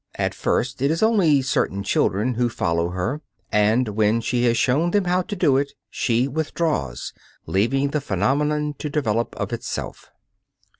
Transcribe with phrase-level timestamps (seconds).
[0.15, 4.89] At first it is only certain children who follow her, and when she has shown
[4.89, 7.13] them how to do it, she withdraws,
[7.45, 10.09] leaving the phenomenon to develop of itself.